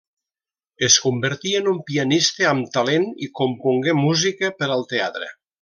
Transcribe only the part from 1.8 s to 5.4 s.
pianista amb talent i compongué música per al teatre.